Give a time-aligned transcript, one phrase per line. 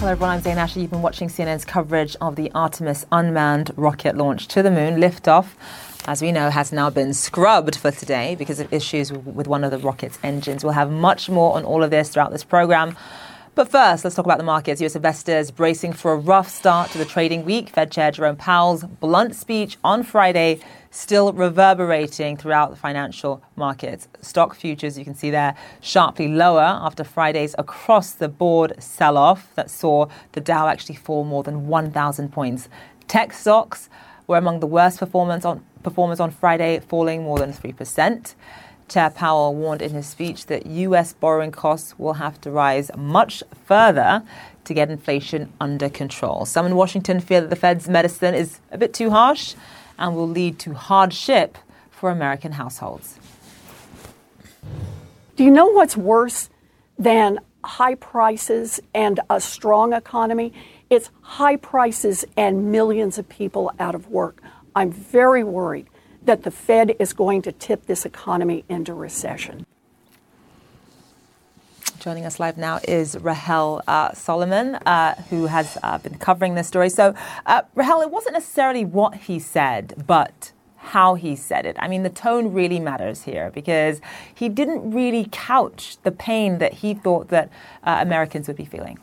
[0.00, 0.80] Hello everyone, I'm Zain Asher.
[0.80, 4.98] You've been watching CNN's coverage of the Artemis unmanned rocket launch to the moon.
[4.98, 5.48] Liftoff,
[6.06, 9.70] as we know, has now been scrubbed for today because of issues with one of
[9.70, 10.64] the rocket's engines.
[10.64, 12.96] We'll have much more on all of this throughout this program.
[13.60, 14.80] But first, let's talk about the markets.
[14.80, 17.68] US investors bracing for a rough start to the trading week.
[17.68, 20.60] Fed Chair Jerome Powell's blunt speech on Friday
[20.90, 24.08] still reverberating throughout the financial markets.
[24.22, 29.54] Stock futures, you can see there, sharply lower after Friday's across the board sell off
[29.56, 32.70] that saw the Dow actually fall more than 1,000 points.
[33.08, 33.90] Tech stocks
[34.26, 38.34] were among the worst performance on, performers on Friday, falling more than 3%.
[38.90, 41.12] Chair Powell warned in his speech that U.S.
[41.12, 44.24] borrowing costs will have to rise much further
[44.64, 46.44] to get inflation under control.
[46.44, 49.54] Some in Washington fear that the Fed's medicine is a bit too harsh
[49.96, 51.56] and will lead to hardship
[51.92, 53.20] for American households.
[55.36, 56.50] Do you know what's worse
[56.98, 60.52] than high prices and a strong economy?
[60.90, 64.42] It's high prices and millions of people out of work.
[64.74, 65.86] I'm very worried
[66.22, 69.66] that the Fed is going to tip this economy into recession.
[71.98, 76.66] Joining us live now is Rahel uh, Solomon, uh, who has uh, been covering this
[76.66, 76.88] story.
[76.88, 81.76] So, uh, Rahel, it wasn't necessarily what he said, but how he said it.
[81.78, 84.00] I mean, the tone really matters here because
[84.34, 87.50] he didn't really couch the pain that he thought that
[87.84, 88.98] uh, Americans would be feeling.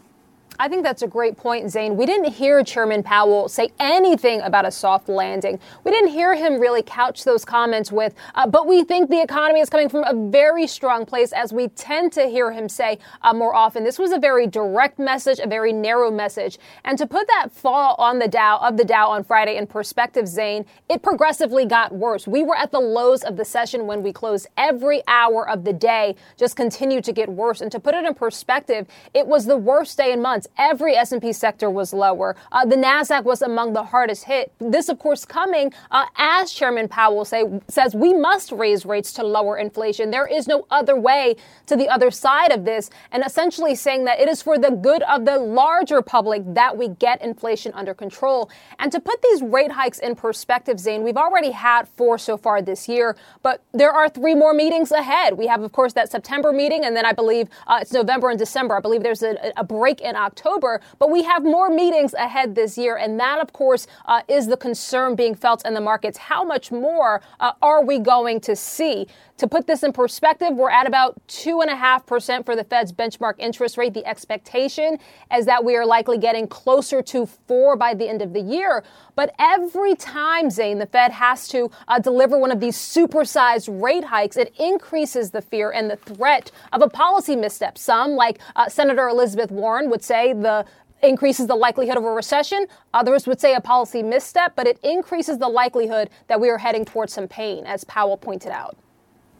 [0.59, 1.95] I think that's a great point, Zain.
[1.95, 5.59] We didn't hear Chairman Powell say anything about a soft landing.
[5.83, 9.59] We didn't hear him really couch those comments with, uh, but we think the economy
[9.59, 13.35] is coming from a very strong place, as we tend to hear him say uh,
[13.35, 13.83] more often.
[13.83, 16.57] This was a very direct message, a very narrow message.
[16.83, 20.27] And to put that fall on the Dow of the Dow on Friday in perspective,
[20.27, 22.27] Zain, it progressively got worse.
[22.27, 24.47] We were at the lows of the session when we closed.
[24.57, 27.61] Every hour of the day just continued to get worse.
[27.61, 31.33] And to put it in perspective, it was the worst day in months every S&P
[31.33, 32.35] sector was lower.
[32.51, 34.51] Uh, the Nasdaq was among the hardest hit.
[34.59, 39.23] This, of course, coming uh, as Chairman Powell say says we must raise rates to
[39.23, 40.11] lower inflation.
[40.11, 44.19] There is no other way to the other side of this, and essentially saying that
[44.19, 48.49] it is for the good of the larger public that we get inflation under control.
[48.79, 52.61] And to put these rate hikes in perspective, Zain, we've already had four so far
[52.61, 55.37] this year, but there are three more meetings ahead.
[55.37, 58.39] We have, of course, that September meeting, and then I believe uh, it's November and
[58.39, 58.77] December.
[58.77, 60.36] I believe there's a, a break in October.
[60.37, 62.95] October, but we have more meetings ahead this year.
[62.95, 66.17] And that, of course, uh, is the concern being felt in the markets.
[66.17, 69.07] How much more uh, are we going to see?
[69.37, 73.93] To put this in perspective, we're at about 2.5% for the Fed's benchmark interest rate.
[73.93, 74.97] The expectation
[75.35, 78.83] is that we are likely getting closer to 4 by the end of the year.
[79.15, 84.05] But every time, Zain, the Fed has to uh, deliver one of these supersized rate
[84.05, 87.77] hikes, it increases the fear and the threat of a policy misstep.
[87.77, 90.65] Some, like uh, Senator Elizabeth Warren, would say the
[91.03, 92.65] increases the likelihood of a recession.
[92.93, 96.85] Others would say a policy misstep, but it increases the likelihood that we are heading
[96.85, 98.77] towards some pain, as Powell pointed out.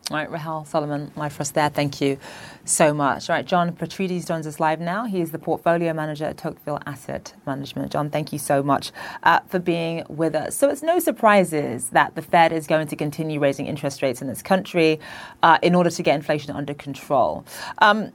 [0.10, 1.68] All right, Rahel Solomon, live for us there.
[1.68, 2.18] Thank you
[2.64, 3.30] so much.
[3.30, 5.04] All right, John Petrides joins us live now.
[5.04, 7.92] He is the portfolio manager at Tocqueville Asset Management.
[7.92, 8.94] John, thank you so much
[9.24, 10.56] uh, for being with us.
[10.56, 14.30] So it's no surprises that the Fed is going to continue raising interest rates in
[14.30, 15.02] this country
[15.44, 17.44] uh, in order to get inflation under control.
[17.80, 18.14] Um,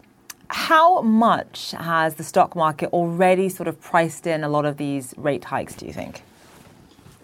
[0.52, 5.14] how much has the stock market already sort of priced in a lot of these
[5.16, 6.22] rate hikes, do you think?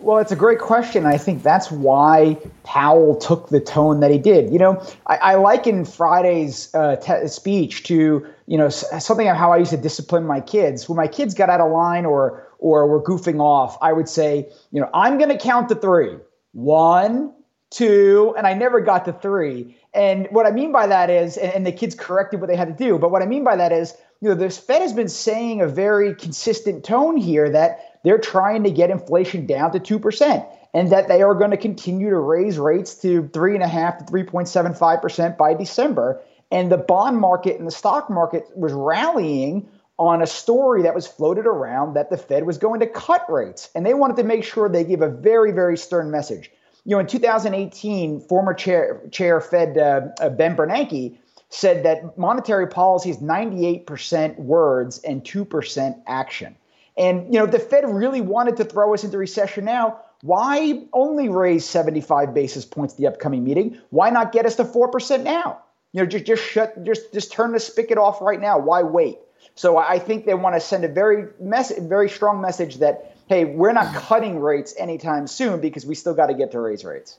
[0.00, 1.06] Well, it's a great question.
[1.06, 4.52] I think that's why Powell took the tone that he did.
[4.52, 9.52] You know, I, I liken Friday's uh, te- speech to you know something of how
[9.52, 10.88] I used to discipline my kids.
[10.88, 14.48] When my kids got out of line or or were goofing off, I would say,
[14.70, 16.16] you know, I'm going to count to three.
[16.52, 17.32] One,
[17.70, 19.76] two, and I never got to three.
[19.98, 22.68] And what I mean by that is, and, and the kids corrected what they had
[22.68, 22.98] to do.
[22.98, 25.66] But what I mean by that is, you know, the Fed has been saying a
[25.66, 31.08] very consistent tone here that they're trying to get inflation down to 2% and that
[31.08, 36.22] they are going to continue to raise rates to 3.5 to 3.75% by December.
[36.52, 39.68] And the bond market and the stock market was rallying
[39.98, 43.68] on a story that was floated around that the Fed was going to cut rates.
[43.74, 46.52] And they wanted to make sure they give a very, very stern message.
[46.88, 51.18] You know, in 2018, former chair, chair Fed uh, uh, Ben Bernanke
[51.50, 56.56] said that monetary policy is 98% words and 2% action.
[56.96, 60.00] And you know, the Fed really wanted to throw us into recession now.
[60.22, 63.78] Why only raise 75 basis points the upcoming meeting?
[63.90, 65.60] Why not get us to 4% now?
[65.92, 68.58] You know, just just shut just just turn the spigot off right now.
[68.58, 69.18] Why wait?
[69.56, 73.44] So I think they want to send a very mess very strong message that hey,
[73.44, 77.18] we're not cutting rates anytime soon because we still got to get to raise rates.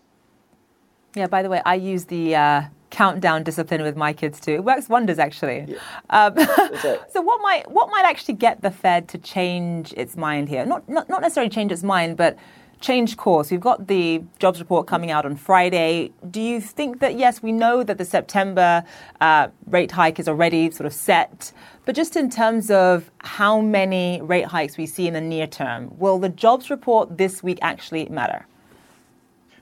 [1.16, 4.54] Yeah, by the way, I use the uh, countdown discipline with my kids too.
[4.54, 5.66] It works wonders, actually.
[5.68, 5.78] Yeah.
[6.10, 6.38] Um,
[7.10, 10.66] so, what might what might actually get the Fed to change its mind here?
[10.66, 12.38] Not, not not necessarily change its mind, but
[12.80, 13.52] change course.
[13.52, 16.12] We've got the jobs report coming out on Friday.
[16.30, 18.84] Do you think that yes, we know that the September
[19.20, 21.52] uh, rate hike is already sort of set,
[21.90, 25.92] but just in terms of how many rate hikes we see in the near term,
[25.98, 28.46] will the jobs report this week actually matter?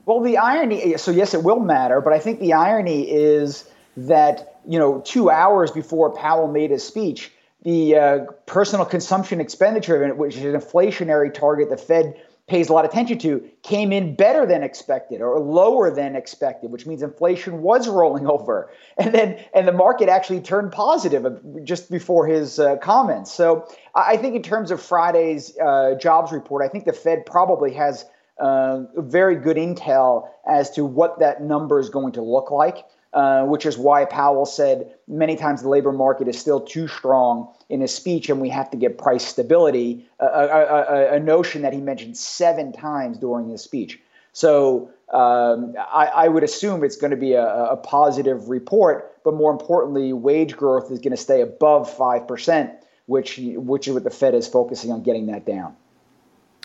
[0.04, 4.60] Well, the irony, so yes, it will matter, but I think the irony is that,
[4.68, 7.32] you know, two hours before Powell made his speech,
[7.62, 12.14] the uh, personal consumption expenditure, which is an inflationary target the Fed
[12.48, 16.70] pays a lot of attention to, came in better than expected or lower than expected,
[16.70, 18.70] which means inflation was rolling over.
[18.96, 21.26] And then, and the market actually turned positive
[21.64, 23.32] just before his uh, comments.
[23.32, 27.74] So I think in terms of Friday's uh, jobs report, I think the Fed probably
[27.74, 28.04] has–
[28.38, 32.84] uh, very good intel as to what that number is going to look like.
[33.18, 37.52] Uh, which is why Powell said many times the labor market is still too strong
[37.68, 40.06] in his speech, and we have to get price stability.
[40.20, 43.98] a, a, a notion that he mentioned seven times during his speech.
[44.34, 49.34] So um, I, I, would assume it's going to be a, a, positive report, but
[49.34, 52.70] more importantly, wage growth is going to stay above five percent,
[53.06, 55.74] which which is what the Fed is focusing on getting that down.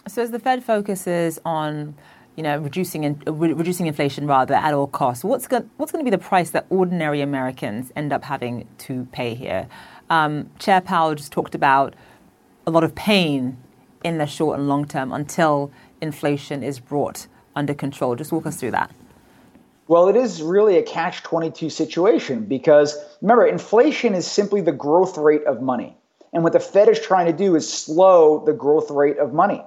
[0.08, 1.96] So as the Fed focuses on
[2.36, 5.24] you know, reducing in, re- reducing inflation rather at all costs.
[5.24, 9.08] What's going what's going to be the price that ordinary Americans end up having to
[9.12, 9.68] pay here?
[10.10, 11.96] Um, Chair Powell just talked about
[12.66, 13.58] a lot of pain
[14.04, 15.72] in the short and long term until
[16.02, 18.16] inflation is brought under control.
[18.16, 18.92] Just walk us through that.
[19.88, 25.18] Well, it is really a catch 22 situation because remember, inflation is simply the growth
[25.18, 25.98] rate of money.
[26.32, 29.64] And what the Fed is trying to do is slow the growth rate of money.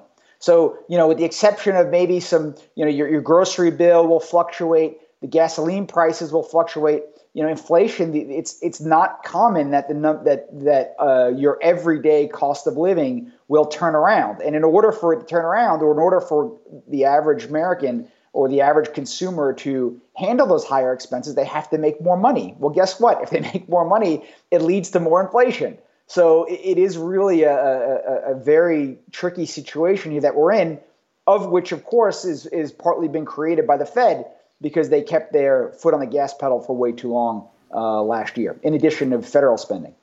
[0.47, 4.07] So, you know, with the exception of maybe some, you know, your, your grocery bill
[4.07, 7.03] will fluctuate, the gasoline prices will fluctuate.
[7.35, 8.15] You know, inflation.
[8.15, 13.33] It's it's not common that the num- that that uh, your everyday cost of living
[13.49, 14.41] will turn around.
[14.41, 16.57] And in order for it to turn around, or in order for
[16.89, 21.79] the average American or the average consumer to handle those higher expenses, they have to
[21.79, 22.55] make more money.
[22.59, 23.21] Well, guess what?
[23.21, 25.77] If they make more money, it leads to more inflation.
[26.07, 30.79] So it is really a, a, a, very tricky situation here that we're in,
[31.27, 34.25] of which, of course, is, is partly been created by the Fed
[34.61, 38.39] because they kept their foot on the gas pedal for way too long uh, last
[38.39, 39.95] year, in addition to federal spending.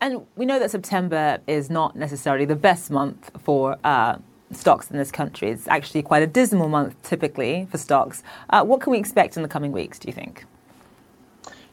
[0.00, 4.16] And we know that September is not necessarily the best month for uh,
[4.50, 5.50] stocks in this country.
[5.50, 8.22] It's actually quite a dismal month typically for stocks.
[8.48, 10.44] Uh, what can we expect in the coming weeks, do you think?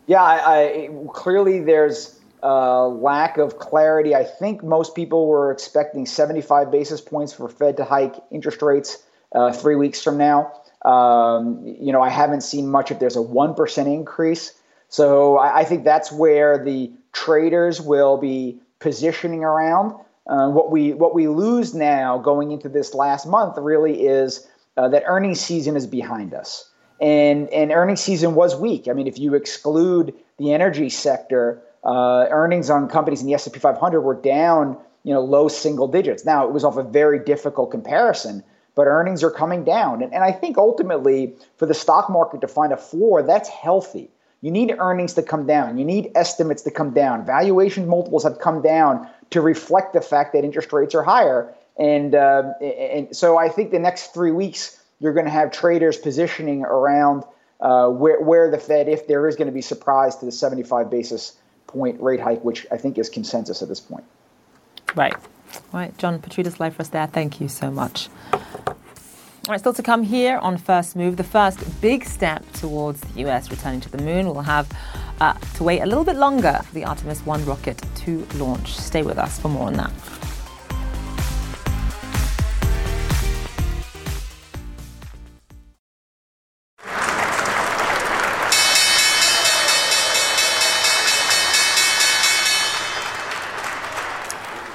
[0.05, 4.15] Yeah, I, I, clearly there's uh, lack of clarity.
[4.15, 9.03] I think most people were expecting 75 basis points for Fed to hike interest rates
[9.33, 10.53] uh, three weeks from now.
[10.85, 14.53] Um, you know, I haven't seen much if there's a 1% increase.
[14.89, 19.95] So I, I think that's where the traders will be positioning around.
[20.27, 24.45] Uh, what we what we lose now going into this last month really is
[24.75, 26.69] uh, that earnings season is behind us,
[26.99, 28.89] and and earnings season was weak.
[28.89, 33.59] I mean, if you exclude the energy sector, uh, earnings on companies in the S&P
[33.59, 36.25] 500 were down, you know, low single digits.
[36.25, 38.43] Now it was off a very difficult comparison,
[38.75, 42.47] but earnings are coming down, and, and I think ultimately for the stock market to
[42.47, 44.11] find a floor, that's healthy.
[44.41, 45.77] You need earnings to come down.
[45.77, 47.25] You need estimates to come down.
[47.25, 51.53] Valuation multiples have come down to reflect the fact that interest rates are higher.
[51.77, 55.97] And uh, and so I think the next three weeks you're going to have traders
[55.97, 57.23] positioning around
[57.61, 60.89] uh, where where the Fed, if there is going to be surprise to the 75
[60.89, 61.33] basis
[61.67, 64.05] point rate hike, which I think is consensus at this point.
[64.95, 65.15] Right.
[65.71, 67.07] Right, John Petrides live for us there.
[67.07, 68.09] Thank you so much.
[68.33, 71.15] All right, still to come here on First Move.
[71.15, 74.25] The first big step towards the US returning to the moon.
[74.25, 74.69] We'll have
[75.21, 78.75] uh, to wait a little bit longer for the Artemis 1 rocket to launch.
[78.75, 79.91] Stay with us for more on that.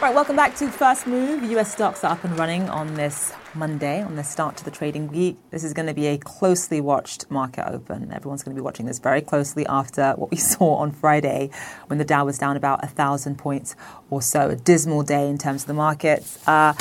[0.02, 1.44] Right, welcome back to First Move.
[1.52, 5.06] US stocks are up and running on this Monday, on the start to the trading
[5.06, 5.36] week.
[5.52, 8.12] This is going to be a closely watched market open.
[8.12, 11.50] Everyone's going to be watching this very closely after what we saw on Friday
[11.86, 13.76] when the Dow was down about a thousand points
[14.10, 14.50] or so.
[14.50, 16.36] A dismal day in terms of the markets.
[16.48, 16.74] Uh,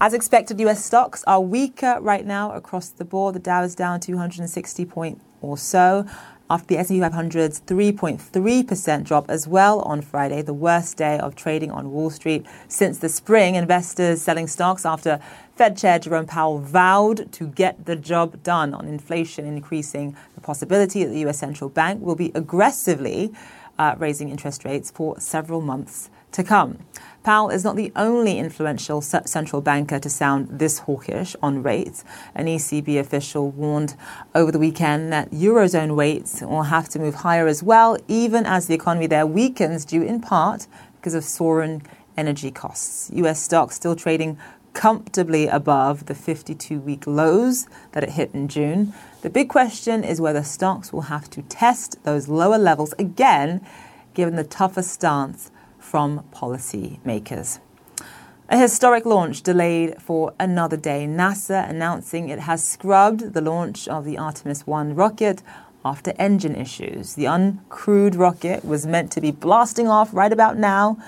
[0.00, 3.34] as expected, US stocks are weaker right now across the board.
[3.34, 6.06] The Dow is down 260 points or so
[6.50, 11.70] after the S&P 500's 3.3% drop as well on Friday, the worst day of trading
[11.70, 13.54] on Wall Street since the spring.
[13.54, 15.20] Investors selling stocks after
[15.56, 21.04] Fed Chair Jerome Powell vowed to get the job done on inflation, increasing the possibility
[21.04, 21.38] that the U.S.
[21.38, 23.32] central bank will be aggressively
[23.78, 26.78] uh, raising interest rates for several months to come.
[27.24, 32.04] Powell is not the only influential central banker to sound this hawkish on rates.
[32.34, 33.96] An ECB official warned
[34.34, 38.66] over the weekend that Eurozone rates will have to move higher as well, even as
[38.66, 41.82] the economy there weakens due in part because of soaring
[42.16, 43.10] energy costs.
[43.14, 44.38] US stocks still trading
[44.72, 48.92] comfortably above the 52 week lows that it hit in June.
[49.22, 53.66] The big question is whether stocks will have to test those lower levels again,
[54.14, 55.50] given the tougher stance
[55.88, 57.60] from policymakers.
[58.50, 61.06] A historic launch delayed for another day.
[61.06, 65.42] NASA announcing it has scrubbed the launch of the Artemis 1 rocket
[65.86, 67.14] after engine issues.
[67.14, 70.98] The uncrewed rocket was meant to be blasting off right about now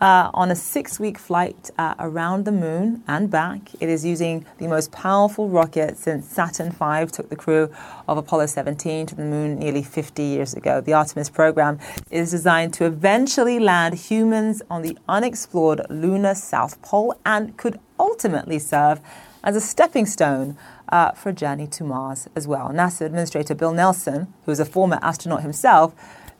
[0.00, 3.74] uh, on a six week flight uh, around the moon and back.
[3.80, 7.70] It is using the most powerful rocket since Saturn V took the crew
[8.06, 10.80] of Apollo 17 to the moon nearly 50 years ago.
[10.80, 11.78] The Artemis program
[12.10, 18.58] is designed to eventually land humans on the unexplored lunar South Pole and could ultimately
[18.58, 19.00] serve
[19.42, 20.56] as a stepping stone
[20.90, 22.68] uh, for a journey to Mars as well.
[22.68, 25.94] NASA Administrator Bill Nelson, who is a former astronaut himself,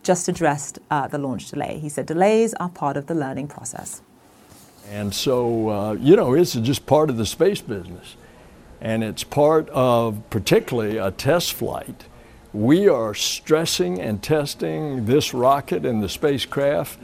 [0.06, 1.78] just addressed uh, the launch delay.
[1.80, 4.02] He said delays are part of the learning process.
[4.88, 8.16] And so, uh, you know, it's just part of the space business.
[8.80, 12.04] And it's part of particularly a test flight.
[12.52, 16.98] We are stressing and testing this rocket and the spacecraft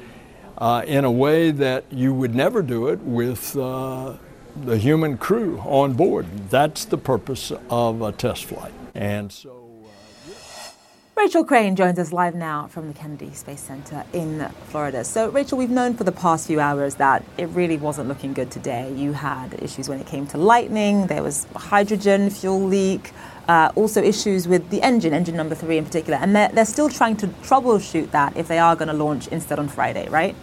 [0.58, 4.14] uh, in a way that you would never do it with uh,
[4.64, 6.26] the human crew on board.
[6.50, 8.72] That's the purpose of a test flight.
[8.94, 9.61] And so.
[11.22, 15.04] Rachel Crane joins us live now from the Kennedy Space Center in Florida.
[15.04, 18.50] So, Rachel, we've known for the past few hours that it really wasn't looking good
[18.50, 18.92] today.
[18.92, 23.12] You had issues when it came to lightning, there was hydrogen fuel leak,
[23.46, 26.18] uh, also issues with the engine, engine number three in particular.
[26.18, 29.60] And they're, they're still trying to troubleshoot that if they are going to launch instead
[29.60, 30.34] on Friday, right?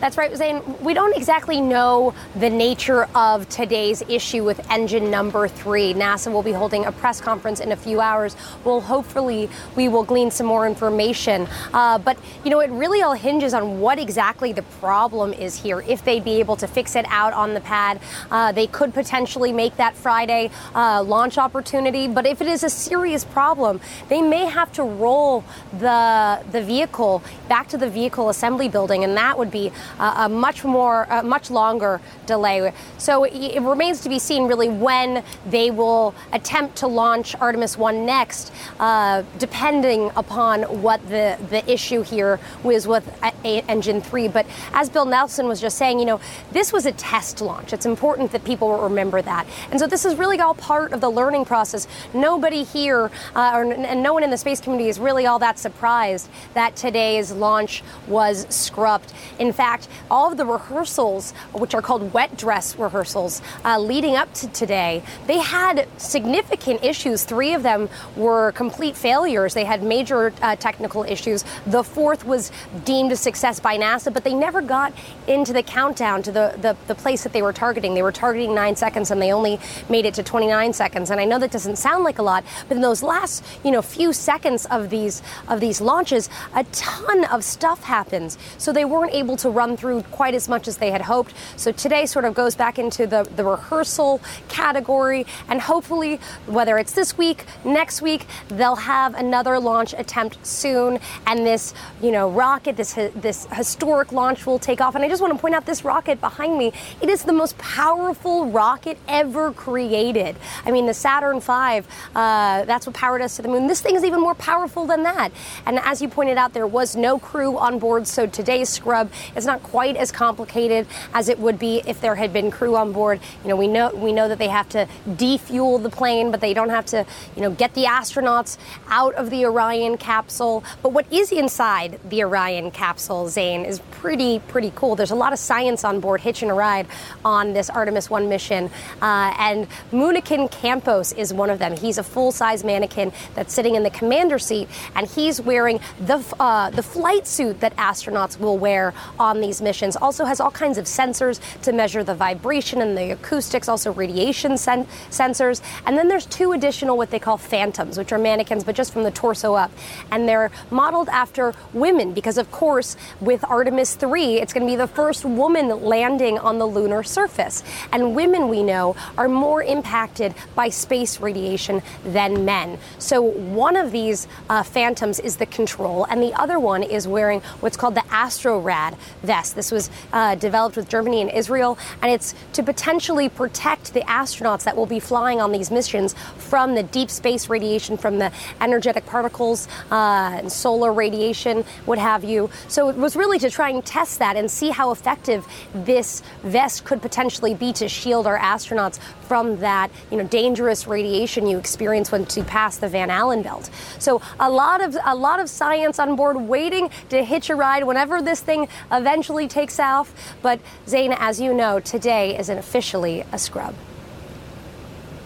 [0.00, 0.62] That's right, Zain.
[0.80, 5.92] We don't exactly know the nature of today's issue with engine number three.
[5.92, 8.36] NASA will be holding a press conference in a few hours.
[8.64, 11.48] Well, hopefully, we will glean some more information.
[11.74, 15.80] Uh, but, you know, it really all hinges on what exactly the problem is here.
[15.80, 17.98] If they'd be able to fix it out on the pad,
[18.30, 22.06] uh, they could potentially make that Friday uh, launch opportunity.
[22.06, 27.20] But if it is a serious problem, they may have to roll the, the vehicle
[27.48, 32.00] back to the vehicle assembly building, and that would be a much more, much longer
[32.26, 32.72] delay.
[32.98, 38.06] So it remains to be seen really when they will attempt to launch Artemis 1
[38.06, 43.04] next, uh, depending upon what the, the issue here was with
[43.44, 44.28] Engine 3.
[44.28, 46.20] But as Bill Nelson was just saying, you know,
[46.52, 47.72] this was a test launch.
[47.72, 49.46] It's important that people remember that.
[49.70, 51.86] And so this is really all part of the learning process.
[52.12, 55.58] Nobody here, uh, or, and no one in the space community is really all that
[55.58, 59.12] surprised that today's launch was scrubbed.
[59.38, 59.77] In fact,
[60.10, 65.02] all of the rehearsals, which are called wet dress rehearsals, uh, leading up to today,
[65.26, 67.24] they had significant issues.
[67.24, 69.54] Three of them were complete failures.
[69.54, 71.44] They had major uh, technical issues.
[71.66, 72.50] The fourth was
[72.84, 74.92] deemed a success by NASA, but they never got
[75.26, 77.94] into the countdown to the, the, the place that they were targeting.
[77.94, 81.10] They were targeting nine seconds and they only made it to 29 seconds.
[81.10, 83.82] And I know that doesn't sound like a lot, but in those last, you know,
[83.82, 88.38] few seconds of these of these launches, a ton of stuff happens.
[88.58, 91.34] So they weren't able to run through quite as much as they had hoped.
[91.56, 96.92] So today sort of goes back into the, the rehearsal category, and hopefully, whether it's
[96.92, 102.76] this week, next week, they'll have another launch attempt soon, and this, you know, rocket,
[102.76, 104.94] this this historic launch will take off.
[104.94, 106.72] And I just want to point out this rocket behind me.
[107.00, 110.36] It is the most powerful rocket ever created.
[110.64, 113.66] I mean, the Saturn V, uh, that's what powered us to the moon.
[113.66, 115.30] This thing is even more powerful than that.
[115.66, 119.46] And as you pointed out, there was no crew on board, so today's scrub is
[119.46, 122.92] not not quite as complicated as it would be if there had been crew on
[122.92, 123.20] board.
[123.42, 124.86] You know, we know we know that they have to
[125.16, 127.04] defuel the plane, but they don't have to,
[127.36, 130.64] you know, get the astronauts out of the Orion capsule.
[130.82, 134.96] But what is inside the Orion capsule, Zane, is pretty pretty cool.
[134.96, 136.86] There's a lot of science on board, hitching a ride
[137.24, 138.70] on this Artemis One mission,
[139.02, 141.76] uh, and Moonikin Campos is one of them.
[141.76, 146.70] He's a full-size mannequin that's sitting in the commander seat, and he's wearing the uh,
[146.70, 149.96] the flight suit that astronauts will wear on these missions.
[149.96, 154.58] Also has all kinds of sensors to measure the vibration and the acoustics, also radiation
[154.58, 155.62] sen- sensors.
[155.86, 159.04] And then there's two additional what they call phantoms, which are mannequins, but just from
[159.04, 159.70] the torso up,
[160.10, 164.76] and they're modeled after women because, of course, with Artemis 3, it's going to be
[164.76, 170.34] the first woman landing on the lunar surface, and women we know are more impacted
[170.54, 172.78] by space radiation than men.
[172.98, 177.40] So one of these uh, phantoms is the control, and the other one is wearing
[177.60, 179.37] what's called the AstroRad vest.
[179.46, 184.64] This was uh, developed with Germany and Israel, and it's to potentially protect the astronauts
[184.64, 189.06] that will be flying on these missions from the deep space radiation, from the energetic
[189.06, 192.50] particles uh, and solar radiation, what have you.
[192.66, 196.84] So it was really to try and test that and see how effective this vest
[196.84, 202.10] could potentially be to shield our astronauts from that, you know, dangerous radiation you experience
[202.10, 203.70] once you pass the Van Allen belt.
[203.98, 207.84] So a lot of a lot of science on board waiting to hitch a ride
[207.84, 210.14] whenever this thing eventually takes off.
[210.42, 213.74] But Zain, as you know, today is officially a scrub.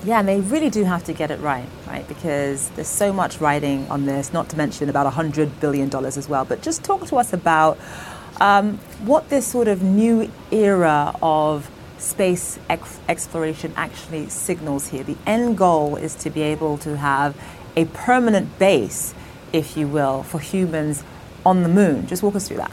[0.05, 2.07] Yeah, and they really do have to get it right, right?
[2.09, 6.45] Because there's so much writing on this, not to mention about $100 billion as well.
[6.45, 7.79] But just talk to us about
[8.41, 15.05] um, what this sort of new era of space ex- exploration actually signals here.
[15.05, 17.41] The end goal is to be able to have
[17.77, 19.15] a permanent base,
[19.53, 21.05] if you will, for humans
[21.47, 22.09] on the moon.
[22.09, 22.73] Just walk us through that.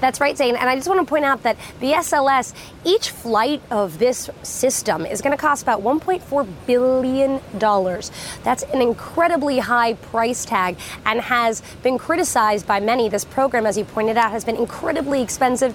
[0.00, 0.56] That's right, Zain.
[0.56, 5.06] And I just want to point out that the SLS, each flight of this system
[5.06, 7.40] is going to cost about $1.4 billion.
[8.42, 10.76] That's an incredibly high price tag
[11.06, 13.08] and has been criticized by many.
[13.08, 15.74] This program, as you pointed out, has been incredibly expensive,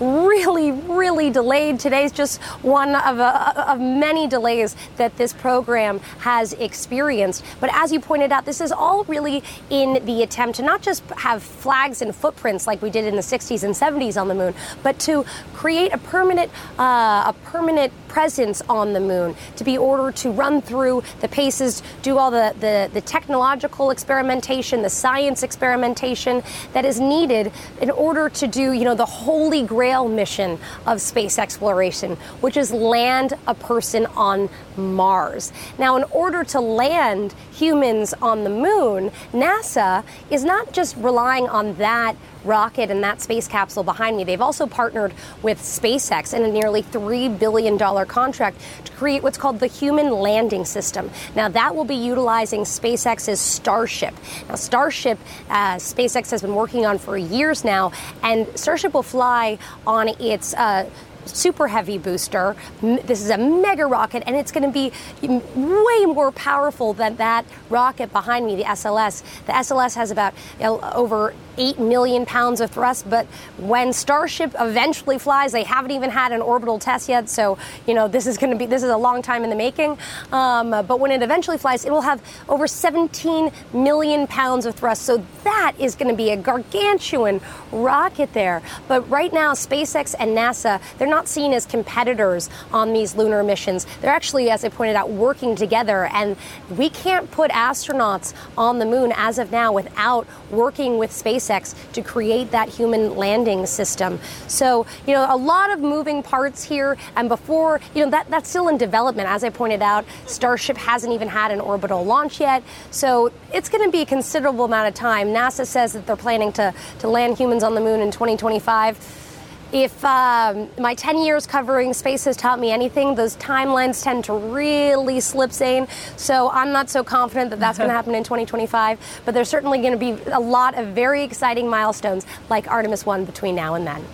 [0.00, 1.78] really, really delayed.
[1.78, 7.44] Today's just one of, a, of many delays that this program has experienced.
[7.60, 11.04] But as you pointed out, this is all really in the attempt to not just
[11.10, 14.34] have flags and footprints like we did in the 60s 60s and 70s on the
[14.34, 19.78] moon, but to create a permanent, uh, a permanent presence on the moon, to be
[19.78, 25.42] ordered to run through the paces, do all the, the, the technological experimentation, the science
[25.42, 26.42] experimentation
[26.72, 31.38] that is needed in order to do, you know, the holy grail mission of space
[31.38, 35.52] exploration, which is land a person on Mars.
[35.78, 41.74] Now, in order to land humans on the moon, NASA is not just relying on
[41.76, 44.24] that rocket and that space capsule behind me.
[44.24, 49.60] They've also partnered with SpaceX in a nearly $3 billion contract to create what's called
[49.60, 51.10] the Human Landing System.
[51.34, 54.14] Now, that will be utilizing SpaceX's Starship.
[54.48, 59.58] Now, Starship, uh, SpaceX has been working on for years now, and Starship will fly
[59.86, 60.88] on its uh,
[61.28, 62.56] super heavy booster.
[62.80, 67.44] This is a mega rocket, and it's going to be way more powerful than that
[67.70, 69.22] rocket behind me, the SLS.
[69.46, 73.26] The SLS has about over 8 million pounds of thrust, but
[73.58, 77.28] when Starship eventually flies, they haven't even had an orbital test yet.
[77.28, 79.56] So, you know, this is going to be, this is a long time in the
[79.56, 79.98] making.
[80.32, 85.02] Um, but when it eventually flies, it will have over 17 million pounds of thrust.
[85.02, 87.40] So that is going to be a gargantuan
[87.72, 88.62] rocket there.
[88.86, 93.86] But right now, SpaceX and NASA, they're not seen as competitors on these lunar missions.
[94.00, 96.06] They're actually, as I pointed out, working together.
[96.12, 96.36] And
[96.76, 101.74] we can't put astronauts on the moon as of now without working with SpaceX SpaceX
[101.92, 104.18] to create that human landing system.
[104.46, 106.96] So, you know, a lot of moving parts here.
[107.16, 109.28] And before, you know, that, that's still in development.
[109.28, 112.62] As I pointed out, Starship hasn't even had an orbital launch yet.
[112.90, 115.28] So it's going to be a considerable amount of time.
[115.28, 119.26] NASA says that they're planning to, to land humans on the moon in 2025
[119.72, 124.32] if um, my 10 years covering space has taught me anything, those timelines tend to
[124.32, 125.86] really slip, Zain.
[126.16, 128.98] So I'm not so confident that that's going to happen in 2025.
[129.24, 133.24] But there's certainly going to be a lot of very exciting milestones like Artemis 1
[133.24, 134.04] between now and then.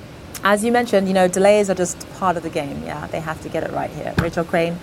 [0.43, 2.83] As you mentioned, you know, delays are just part of the game.
[2.85, 4.12] Yeah, they have to get it right here.
[4.19, 4.79] Rachel Crane,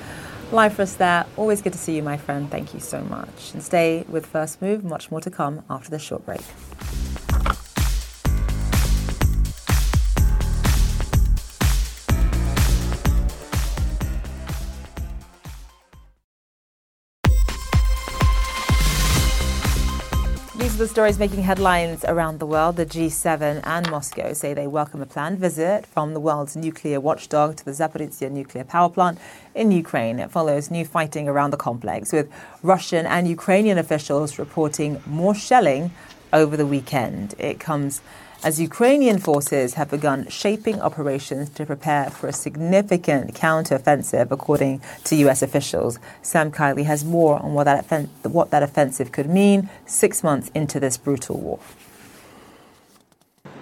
[0.52, 1.26] live for us there.
[1.38, 2.50] Always good to see you, my friend.
[2.50, 3.54] Thank you so much.
[3.54, 4.84] And stay with First Move.
[4.84, 6.42] Much more to come after this short break.
[20.82, 22.76] The stories making headlines around the world.
[22.76, 27.56] The G7 and Moscow say they welcome a planned visit from the world's nuclear watchdog
[27.58, 29.20] to the Zaporizhia nuclear power plant
[29.54, 30.18] in Ukraine.
[30.18, 32.32] It follows new fighting around the complex, with
[32.64, 35.92] Russian and Ukrainian officials reporting more shelling
[36.34, 37.36] over the weekend.
[37.38, 38.02] It comes
[38.44, 45.16] as Ukrainian forces have begun shaping operations to prepare for a significant counteroffensive, according to
[45.18, 45.42] U.S.
[45.44, 46.00] officials.
[46.24, 50.50] Sam Kiley has more on what that, offen- what that offensive could mean six months
[50.56, 51.60] into this brutal war.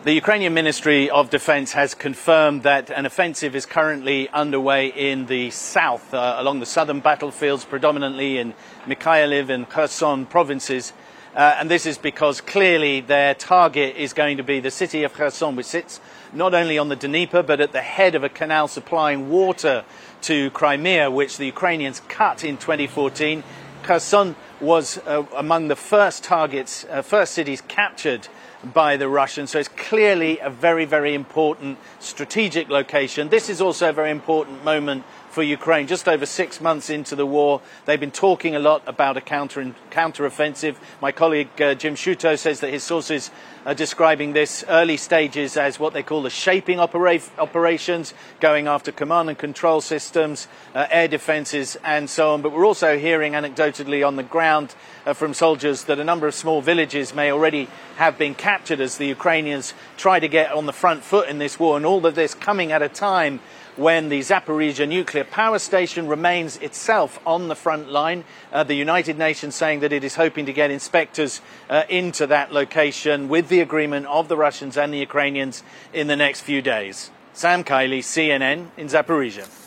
[0.05, 5.49] The Ukrainian Ministry of Defense has confirmed that an offensive is currently underway in the
[5.49, 8.53] south, uh, along the southern battlefields, predominantly in
[8.87, 10.93] Mykolaiv and Kherson provinces.
[11.39, 15.13] Uh, and this is because clearly their target is going to be the city of
[15.13, 16.01] Kherson, which sits
[16.33, 19.85] not only on the Dnieper but at the head of a canal supplying water
[20.23, 23.41] to Crimea, which the Ukrainians cut in 2014.
[23.83, 28.27] Kherson was uh, among the first targets, uh, first cities captured
[28.73, 29.51] by the Russians.
[29.51, 33.29] So it's clearly a very, very important strategic location.
[33.29, 35.05] This is also a very important moment
[35.39, 35.87] for Ukraine.
[35.87, 39.73] Just over six months into the war, they've been talking a lot about a counter
[39.89, 40.77] counter-offensive.
[41.01, 43.31] My colleague uh, Jim Sciutto says that his sources
[43.65, 48.91] are describing this early stages as what they call the shaping opera- operations, going after
[48.91, 52.41] command and control systems, uh, air defences, and so on.
[52.41, 54.75] But we're also hearing anecdotally on the ground
[55.05, 58.97] uh, from soldiers that a number of small villages may already have been captured as
[58.97, 62.15] the Ukrainians try to get on the front foot in this war, and all of
[62.15, 63.39] this coming at a time
[63.79, 68.25] when the Zaporizhzhia nuclear power station remains itself on the front line.
[68.51, 72.51] Uh, the United Nations saying that it is hoping to get inspectors uh, into that
[72.51, 75.63] location with the agreement of the Russians and the Ukrainians
[75.93, 77.09] in the next few days.
[77.33, 79.58] Sam Kiley, CNN in Zaporizhzhia.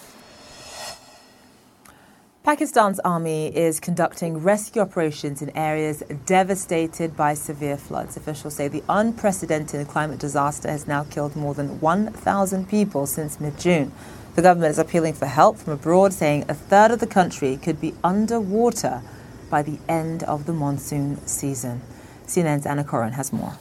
[2.44, 8.16] Pakistan's army is conducting rescue operations in areas devastated by severe floods.
[8.16, 13.57] Officials say the unprecedented climate disaster has now killed more than 1,000 people since mid
[13.61, 13.92] June.
[14.35, 17.81] The government is appealing for help from abroad, saying a third of the country could
[17.81, 19.02] be underwater
[19.48, 21.81] by the end of the monsoon season.
[22.26, 23.57] CNN's Anna Coren has more.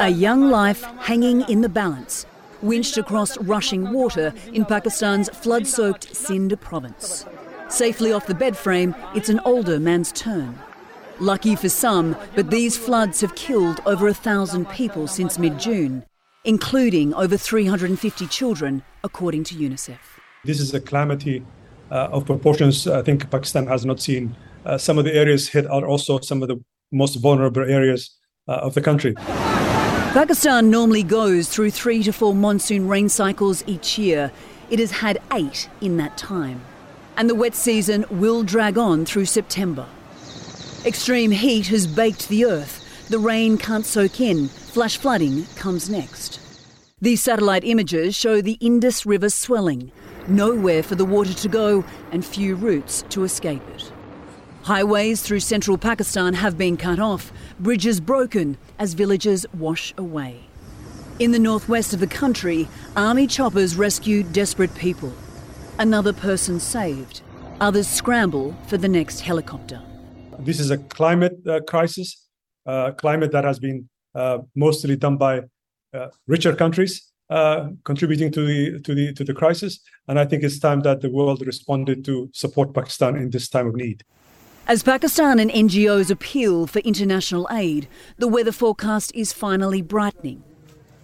[0.00, 2.24] A young life hanging in the balance
[2.64, 7.26] winched across rushing water in Pakistan's flood soaked Sindh province.
[7.68, 10.58] Safely off the bed frame, it's an older man's turn.
[11.20, 16.04] Lucky for some, but these floods have killed over a thousand people since mid June,
[16.44, 19.98] including over 350 children, according to UNICEF.
[20.44, 21.44] This is a calamity
[21.90, 24.36] uh, of proportions I think Pakistan has not seen.
[24.66, 26.56] Uh, some of the areas hit are also some of the
[26.90, 28.16] most vulnerable areas
[28.48, 29.14] uh, of the country.
[30.14, 34.30] Pakistan normally goes through three to four monsoon rain cycles each year.
[34.70, 36.60] It has had eight in that time.
[37.16, 39.88] And the wet season will drag on through September.
[40.86, 43.08] Extreme heat has baked the earth.
[43.08, 44.46] The rain can't soak in.
[44.46, 46.38] Flash flooding comes next.
[47.00, 49.90] These satellite images show the Indus River swelling,
[50.28, 53.90] nowhere for the water to go, and few routes to escape it.
[54.62, 60.40] Highways through central Pakistan have been cut off, bridges broken as villages wash away.
[61.18, 65.12] In the northwest of the country, army choppers rescue desperate people.
[65.78, 67.22] Another person saved.
[67.60, 69.80] Others scramble for the next helicopter.
[70.40, 72.26] This is a climate uh, crisis,
[72.66, 75.42] uh, climate that has been uh, mostly done by
[75.92, 79.80] uh, richer countries uh, contributing to the to the to the crisis.
[80.08, 83.66] And I think it's time that the world responded to support Pakistan in this time
[83.66, 84.04] of need.
[84.66, 90.42] As Pakistan and NGOs appeal for international aid, the weather forecast is finally brightening.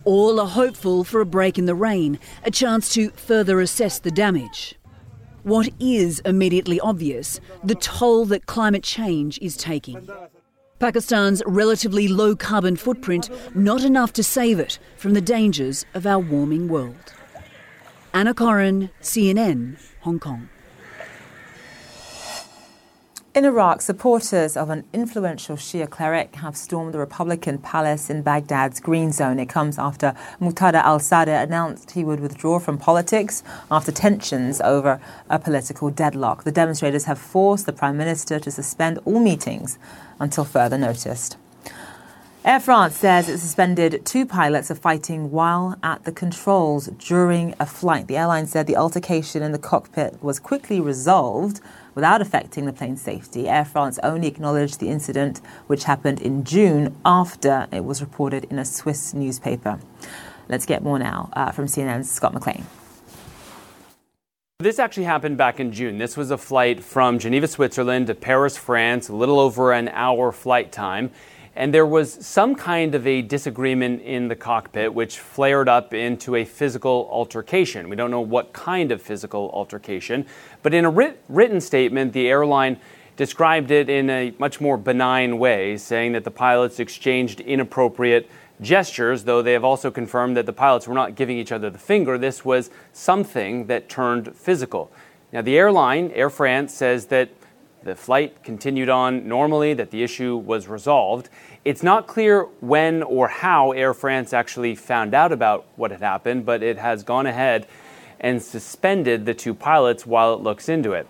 [0.04, 4.10] All are hopeful for a break in the rain, a chance to further assess the
[4.10, 4.76] damage.
[5.42, 10.08] What is immediately obvious the toll that climate change is taking.
[10.78, 16.18] Pakistan's relatively low carbon footprint not enough to save it from the dangers of our
[16.18, 17.12] warming world.
[18.14, 20.48] Anna Coren, CNN, Hong Kong.
[23.40, 28.80] In Iraq, supporters of an influential Shia cleric have stormed the Republican palace in Baghdad's
[28.80, 29.38] Green Zone.
[29.38, 35.00] It comes after Muqtada al Sadr announced he would withdraw from politics after tensions over
[35.30, 36.44] a political deadlock.
[36.44, 39.78] The demonstrators have forced the Prime Minister to suspend all meetings
[40.18, 41.34] until further notice.
[42.44, 47.64] Air France says it suspended two pilots of fighting while at the controls during a
[47.64, 48.06] flight.
[48.06, 51.62] The airline said the altercation in the cockpit was quickly resolved
[51.94, 53.48] without affecting the plane's safety.
[53.48, 58.58] Air France only acknowledged the incident, which happened in June after it was reported in
[58.58, 59.78] a Swiss newspaper.
[60.48, 62.66] Let's get more now uh, from CNN's Scott McLean.
[64.58, 65.96] This actually happened back in June.
[65.96, 70.32] This was a flight from Geneva, Switzerland to Paris, France, a little over an hour
[70.32, 71.10] flight time.
[71.56, 76.36] And there was some kind of a disagreement in the cockpit, which flared up into
[76.36, 77.88] a physical altercation.
[77.88, 80.26] We don't know what kind of physical altercation,
[80.62, 82.78] but in a writ- written statement, the airline
[83.16, 89.24] described it in a much more benign way, saying that the pilots exchanged inappropriate gestures,
[89.24, 92.16] though they have also confirmed that the pilots were not giving each other the finger.
[92.16, 94.90] This was something that turned physical.
[95.32, 97.28] Now, the airline, Air France, says that
[97.82, 101.28] the flight continued on normally, that the issue was resolved.
[101.64, 106.46] It's not clear when or how Air France actually found out about what had happened,
[106.46, 107.66] but it has gone ahead
[108.20, 111.06] and suspended the two pilots while it looks into it.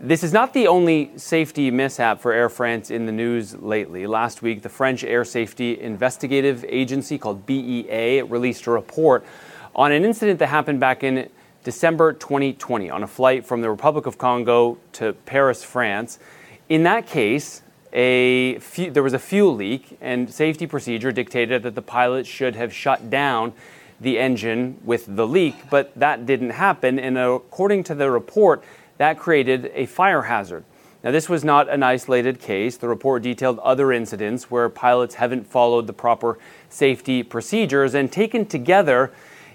[0.00, 4.08] This is not the only safety mishap for Air France in the news lately.
[4.08, 9.24] Last week, the French Air Safety Investigative Agency, called BEA, released a report
[9.76, 11.30] on an incident that happened back in
[11.64, 16.18] December 2020 on a flight from the Republic of Congo to Paris, France.
[16.68, 21.74] In that case, a fu- there was a fuel leak, and safety procedure dictated that
[21.74, 23.52] the pilot should have shut down
[24.00, 26.98] the engine with the leak, but that didn't happen.
[26.98, 28.64] And according to the report,
[28.98, 30.64] that created a fire hazard.
[31.04, 32.76] Now, this was not an isolated case.
[32.76, 38.46] The report detailed other incidents where pilots haven't followed the proper safety procedures, and taken
[38.46, 39.12] together,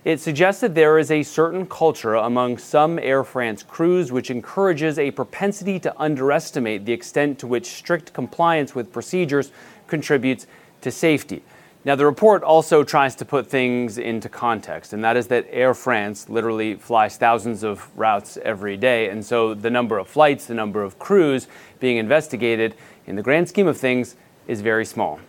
[0.08, 4.98] it suggests that there is a certain culture among some Air France crews which encourages
[4.98, 9.52] a propensity to underestimate the extent to which strict compliance with procedures
[9.86, 10.48] contributes
[10.80, 11.44] to safety.
[11.84, 15.74] Now, the report also tries to put things into context, and that is that Air
[15.74, 19.10] France literally flies thousands of routes every day.
[19.10, 21.50] And so the number of flights, the number of crews
[21.82, 22.76] being investigated,
[23.08, 24.16] in the grand scheme of things,
[24.48, 25.20] is very small.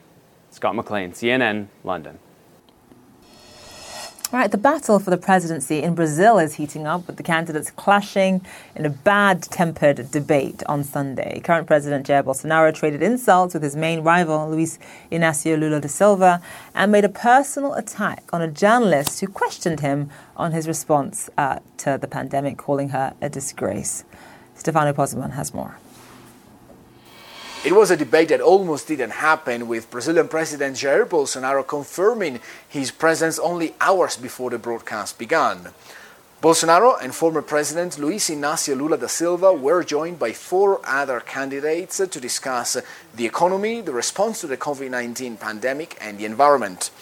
[0.52, 2.20] Scott McLean, CNN, London.
[4.30, 8.42] Right, the battle for the presidency in Brazil is heating up with the candidates clashing
[8.76, 11.40] in a bad tempered debate on Sunday.
[11.40, 14.78] Current President Jair Bolsonaro traded insults with his main rival, Luiz
[15.10, 16.42] Inacio Lula da Silva,
[16.74, 21.60] and made a personal attack on a journalist who questioned him on his response uh,
[21.78, 24.04] to the pandemic, calling her a disgrace.
[24.54, 25.78] Stefano Pozzebon has more.
[27.64, 32.92] It was a debate that almost didn't happen, with Brazilian President Jair Bolsonaro confirming his
[32.92, 35.74] presence only hours before the broadcast began.
[36.40, 41.96] Bolsonaro and former President Luiz Inácio Lula da Silva were joined by four other candidates
[41.96, 42.76] to discuss
[43.16, 46.92] the economy, the response to the COVID 19 pandemic, and the environment.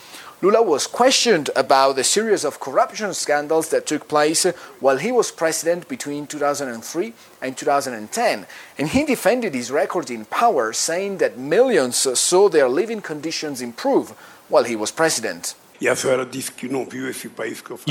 [0.42, 4.44] Lula was questioned about the series of corruption scandals that took place
[4.80, 8.46] while he was president between 2003 and 2010.
[8.78, 14.10] And he defended his record in power, saying that millions saw their living conditions improve
[14.48, 15.54] while he was president.
[15.80, 15.94] You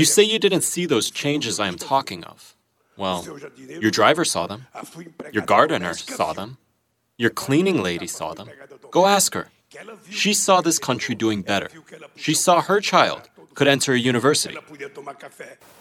[0.06, 2.56] say you didn't see those changes I am talking of.
[2.98, 3.26] Well,
[3.58, 4.68] your driver saw them.
[5.34, 6.58] Your gardener saw them.
[7.18, 8.50] Your cleaning lady saw them.
[8.92, 9.50] Go ask her.
[10.10, 11.70] She saw this country doing better.
[12.16, 14.58] She saw her child could enter a university.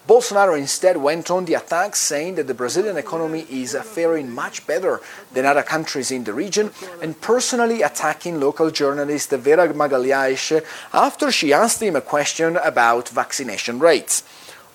[0.06, 5.00] Bolsonaro instead went on the attack, saying that the Brazilian economy is faring much better
[5.32, 6.70] than other countries in the region,
[7.02, 13.78] and personally attacking local journalist Vera Magalhães after she asked him a question about vaccination
[13.78, 14.22] rates.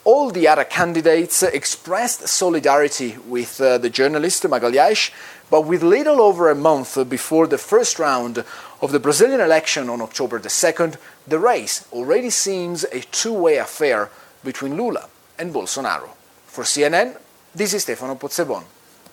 [0.03, 5.12] All the other candidates expressed solidarity with uh, the journalist Magalhães,
[5.50, 8.44] but with little over a month before the first round
[8.82, 13.58] of the Brazilian election on October the 2nd, the race already seems a two way
[13.58, 14.10] affair
[14.44, 16.10] between Lula and Bolsonaro.
[16.46, 17.18] For CNN,
[17.54, 18.64] this is Stefano Pozzebon,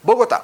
[0.04, 0.42] Bogota.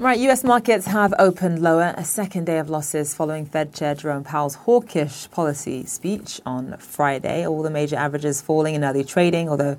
[0.00, 4.22] Right, US markets have opened lower, a second day of losses following Fed Chair Jerome
[4.22, 7.44] Powell's hawkish policy speech on Friday.
[7.44, 9.76] All the major averages falling in early trading, although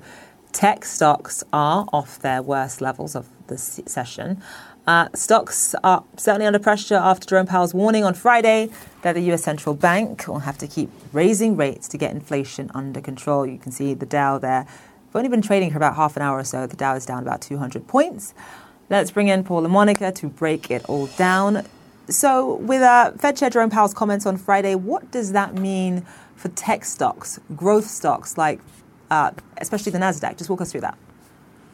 [0.52, 4.42] tech stocks are off their worst levels of the session.
[4.86, 8.68] Uh, stocks are certainly under pressure after Jerome Powell's warning on Friday
[9.00, 13.00] that the US central bank will have to keep raising rates to get inflation under
[13.00, 13.46] control.
[13.46, 14.66] You can see the Dow there.
[15.06, 16.66] We've only been trading for about half an hour or so.
[16.66, 18.34] The Dow is down about 200 points.
[18.90, 21.64] Let's bring in Paul La Monica to break it all down.
[22.08, 26.48] So, with uh, Fed Chair Jerome Powell's comments on Friday, what does that mean for
[26.48, 28.58] tech stocks, growth stocks like,
[29.12, 30.36] uh, especially the Nasdaq?
[30.38, 30.98] Just walk us through that.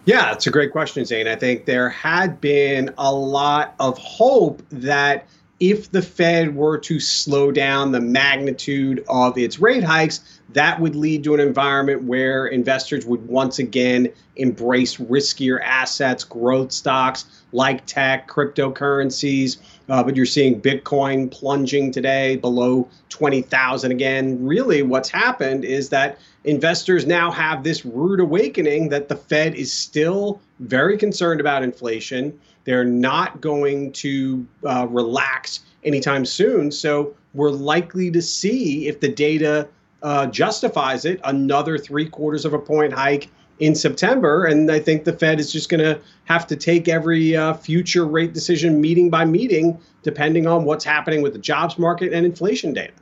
[0.05, 1.27] Yeah, it's a great question, Zain.
[1.27, 5.27] I think there had been a lot of hope that
[5.59, 10.95] if the Fed were to slow down the magnitude of its rate hikes, that would
[10.95, 17.85] lead to an environment where investors would once again embrace riskier assets, growth stocks like
[17.87, 19.59] tech, cryptocurrencies.
[19.89, 24.45] Uh, but you're seeing Bitcoin plunging today below 20,000 again.
[24.45, 29.73] Really, what's happened is that investors now have this rude awakening that the Fed is
[29.73, 32.39] still very concerned about inflation.
[32.65, 36.71] They're not going to uh, relax anytime soon.
[36.71, 39.69] So we're likely to see if the data
[40.03, 44.45] uh, justifies it another three quarters of a point hike in September.
[44.45, 48.05] And I think the Fed is just going to have to take every uh, future
[48.05, 52.73] rate decision meeting by meeting, depending on what's happening with the jobs market and inflation
[52.73, 52.93] data.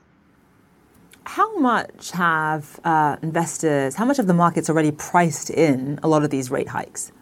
[1.27, 6.23] How much have uh, investors, how much of the market's already priced in a lot
[6.23, 7.13] of these rate hikes?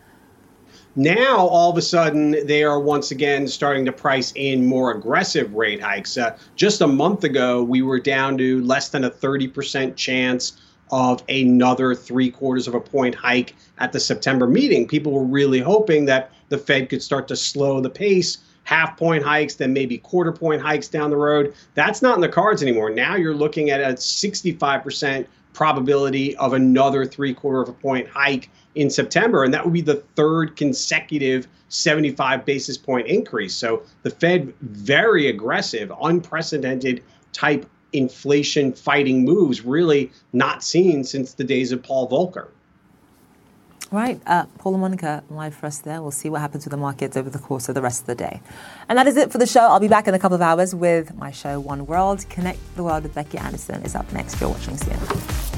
[0.94, 5.54] Now, all of a sudden, they are once again starting to price in more aggressive
[5.54, 6.18] rate hikes.
[6.18, 11.22] Uh, just a month ago, we were down to less than a 30% chance of
[11.30, 14.86] another three quarters of a point hike at the September meeting.
[14.86, 19.24] People were really hoping that the Fed could start to slow the pace, half point
[19.24, 21.54] hikes, then maybe quarter point hikes down the road.
[21.74, 22.90] That's not in the cards anymore.
[22.90, 28.50] Now you're looking at a 65% probability of another three quarter of a point hike
[28.74, 33.54] in September, and that would be the third consecutive 75 basis point increase.
[33.54, 41.44] So the Fed very aggressive, unprecedented type inflation fighting moves, really not seen since the
[41.44, 42.48] days of Paul Volcker.
[43.92, 44.22] Right.
[44.26, 46.00] Uh, Paul La Monica, live for us there.
[46.00, 48.14] We'll see what happens with the markets over the course of the rest of the
[48.14, 48.40] day.
[48.88, 49.60] And that is it for the show.
[49.60, 52.24] I'll be back in a couple of hours with my show, One World.
[52.30, 54.40] Connect the World with Becky Anderson is up next.
[54.40, 55.48] You're watching CNN.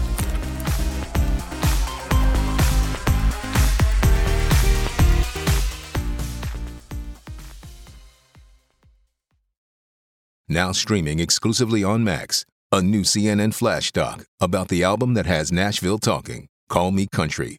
[10.48, 15.52] Now streaming exclusively on Max, a new CNN flash doc about the album that has
[15.52, 17.58] Nashville talking, Call Me Country.